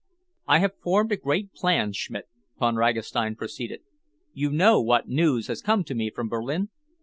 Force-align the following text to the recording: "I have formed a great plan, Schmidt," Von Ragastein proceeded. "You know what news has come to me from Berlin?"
"I 0.47 0.57
have 0.57 0.79
formed 0.81 1.11
a 1.11 1.15
great 1.15 1.53
plan, 1.53 1.91
Schmidt," 1.93 2.25
Von 2.57 2.73
Ragastein 2.75 3.35
proceeded. 3.35 3.81
"You 4.33 4.49
know 4.49 4.81
what 4.81 5.07
news 5.07 5.45
has 5.45 5.61
come 5.61 5.83
to 5.83 5.93
me 5.93 6.09
from 6.09 6.27
Berlin?" 6.27 6.69